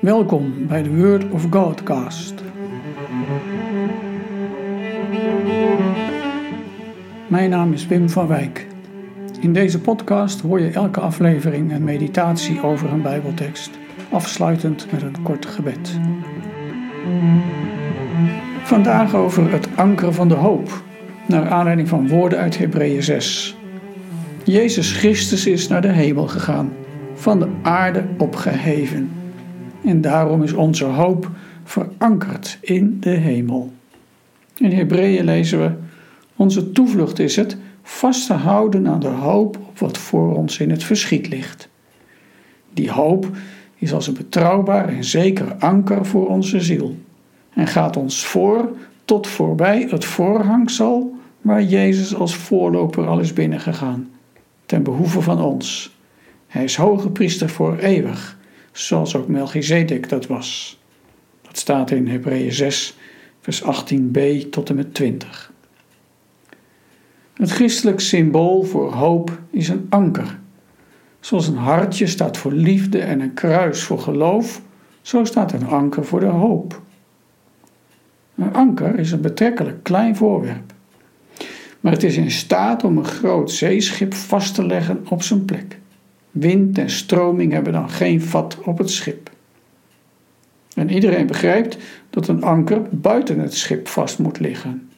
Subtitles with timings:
[0.00, 2.34] Welkom bij de Word of Godcast.
[7.28, 8.66] Mijn naam is Wim van Wijk.
[9.40, 13.70] In deze podcast hoor je elke aflevering een meditatie over een Bijbeltekst,
[14.10, 15.98] afsluitend met een kort gebed.
[18.62, 20.82] Vandaag over het anker van de hoop,
[21.26, 23.56] naar aanleiding van woorden uit Hebreeën 6.
[24.44, 26.72] Jezus Christus is naar de hemel gegaan,
[27.14, 29.17] van de aarde opgeheven.
[29.88, 31.30] En daarom is onze hoop
[31.64, 33.72] verankerd in de hemel.
[34.56, 35.70] In Hebreeën lezen we:
[36.36, 40.70] Onze toevlucht is het vast te houden aan de hoop op wat voor ons in
[40.70, 41.68] het verschiet ligt.
[42.72, 43.30] Die hoop
[43.74, 46.96] is als een betrouwbaar en zeker anker voor onze ziel
[47.54, 48.68] en gaat ons voor
[49.04, 54.10] tot voorbij het voorhangsel waar Jezus als voorloper al is binnengegaan,
[54.66, 55.96] ten behoeve van ons.
[56.46, 58.37] Hij is hoge priester voor eeuwig,
[58.84, 60.78] zoals ook Melchizedek dat was.
[61.42, 62.96] Dat staat in Hebreeën 6,
[63.40, 65.52] vers 18b tot en met 20.
[67.32, 70.38] Het christelijk symbool voor hoop is een anker.
[71.20, 74.62] Zoals een hartje staat voor liefde en een kruis voor geloof,
[75.02, 76.82] zo staat een anker voor de hoop.
[78.34, 80.72] Een anker is een betrekkelijk klein voorwerp,
[81.80, 85.78] maar het is in staat om een groot zeeschip vast te leggen op zijn plek.
[86.30, 89.30] Wind en stroming hebben dan geen vat op het schip.
[90.74, 91.78] En iedereen begrijpt
[92.10, 94.88] dat een anker buiten het schip vast moet liggen.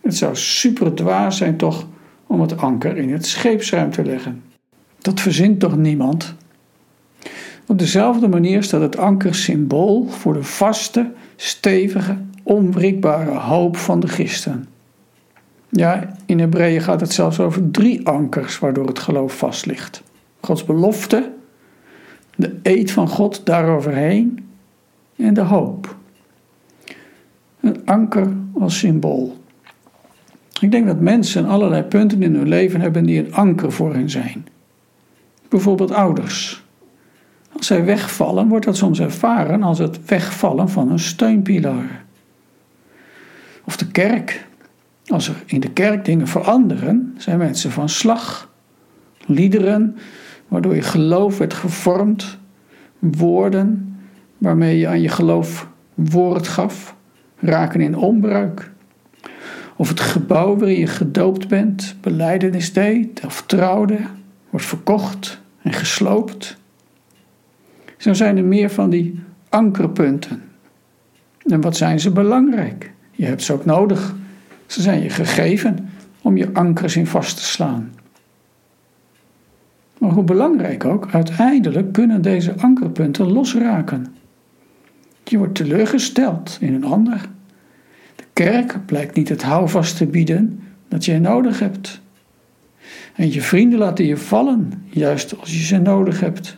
[0.00, 1.86] Het zou super dwaas zijn toch
[2.26, 4.42] om het anker in het scheepsruim te leggen.
[4.98, 6.34] Dat verzint toch niemand?
[7.66, 14.06] Op dezelfde manier staat het anker symbool voor de vaste, stevige, onwrikbare hoop van de
[14.06, 14.68] christen.
[15.68, 20.02] Ja, in Hebreeën gaat het zelfs over drie ankers waardoor het geloof vast ligt.
[20.40, 21.32] Gods belofte,
[22.36, 24.48] de eed van God daaroverheen
[25.16, 25.96] en de hoop.
[27.60, 29.36] Een anker als symbool.
[30.60, 34.10] Ik denk dat mensen allerlei punten in hun leven hebben die een anker voor hen
[34.10, 34.46] zijn.
[35.48, 36.66] Bijvoorbeeld ouders.
[37.52, 42.04] Als zij wegvallen, wordt dat soms ervaren als het wegvallen van een steunpilaar.
[43.64, 44.46] Of de kerk.
[45.06, 48.52] Als er in de kerk dingen veranderen, zijn mensen van slag.
[49.26, 49.96] Liederen,
[50.48, 52.38] waardoor je geloof werd gevormd.
[52.98, 53.96] Woorden,
[54.38, 56.94] waarmee je aan je geloof woord gaf,
[57.38, 58.70] raken in onbruik.
[59.76, 63.98] Of het gebouw waarin je gedoopt bent, beleidenis deed of trouwde,
[64.50, 66.56] wordt verkocht en gesloopt.
[67.96, 70.42] Zo zijn er meer van die ankerpunten.
[71.44, 72.92] En wat zijn ze belangrijk?
[73.10, 74.14] Je hebt ze ook nodig.
[74.66, 75.90] Ze zijn je gegeven
[76.22, 77.92] om je ankers in vast te slaan.
[79.98, 84.06] Maar hoe belangrijk ook, uiteindelijk kunnen deze ankerpunten losraken.
[85.24, 87.28] Je wordt teleurgesteld in een ander.
[88.16, 92.00] De kerk blijkt niet het houvast te bieden dat jij nodig hebt.
[93.14, 96.56] En je vrienden laten je vallen, juist als je ze nodig hebt.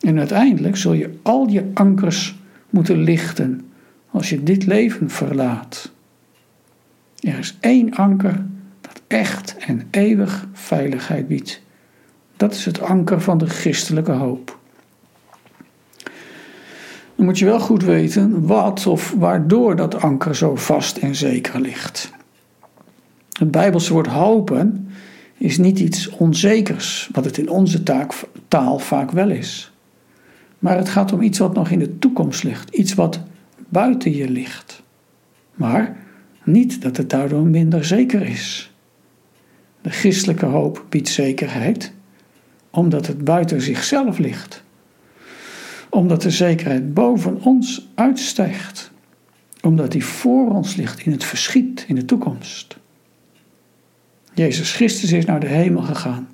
[0.00, 2.38] En uiteindelijk zul je al je ankers
[2.70, 3.70] moeten lichten
[4.10, 5.92] als je dit leven verlaat.
[7.20, 8.44] Er is één anker
[8.80, 11.62] dat echt en eeuwig veiligheid biedt.
[12.38, 14.58] Dat is het anker van de christelijke hoop.
[17.14, 21.60] Dan moet je wel goed weten wat of waardoor dat anker zo vast en zeker
[21.60, 22.12] ligt.
[23.32, 24.88] Het Bijbelse woord hopen
[25.36, 27.82] is niet iets onzekers, wat het in onze
[28.48, 29.72] taal vaak wel is.
[30.58, 33.20] Maar het gaat om iets wat nog in de toekomst ligt, iets wat
[33.68, 34.82] buiten je ligt.
[35.54, 35.96] Maar
[36.44, 38.72] niet dat het daardoor minder zeker is.
[39.80, 41.92] De christelijke hoop biedt zekerheid
[42.70, 44.62] omdat het buiten zichzelf ligt.
[45.88, 48.90] Omdat de zekerheid boven ons uitstijgt.
[49.62, 52.78] Omdat die voor ons ligt in het verschiet, in de toekomst.
[54.34, 56.28] Jezus Christus is naar de hemel gegaan.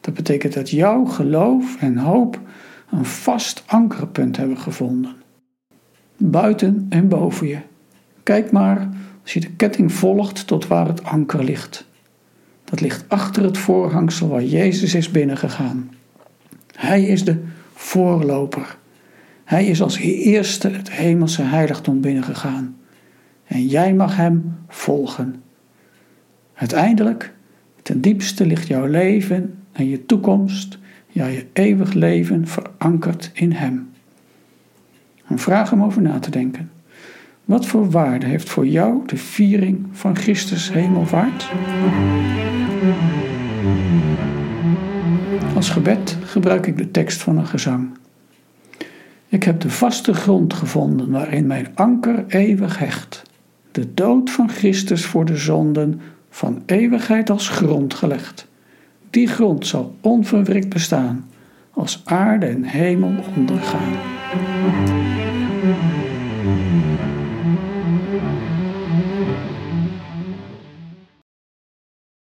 [0.00, 2.40] Dat betekent dat jouw geloof en hoop
[2.90, 5.14] een vast ankerpunt hebben gevonden.
[6.16, 7.58] Buiten en boven je.
[8.22, 8.88] Kijk maar
[9.22, 11.86] als je de ketting volgt tot waar het anker ligt.
[12.72, 15.90] Dat ligt achter het voorhangsel waar Jezus is binnengegaan.
[16.74, 17.36] Hij is de
[17.74, 18.76] voorloper.
[19.44, 22.76] Hij is als eerste het hemelse heiligdom binnengegaan.
[23.46, 25.42] En jij mag hem volgen.
[26.54, 27.32] Uiteindelijk,
[27.82, 30.78] ten diepste ligt jouw leven en je toekomst,
[31.08, 33.90] ja je eeuwig leven verankerd in hem.
[35.26, 36.70] En vraag hem over na te denken.
[37.44, 41.50] Wat voor waarde heeft voor jou de viering van Christus hemelvaart?
[45.62, 47.90] Als gebed gebruik ik de tekst van een gezang.
[49.28, 53.22] Ik heb de vaste grond gevonden waarin mijn anker eeuwig hecht.
[53.72, 56.00] De dood van Christus voor de zonden
[56.30, 58.48] van eeuwigheid als grond gelegd.
[59.10, 61.28] Die grond zal onverwrikt bestaan,
[61.70, 63.92] als aarde en hemel ondergaan.